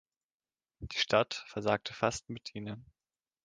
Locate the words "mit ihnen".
2.31-2.87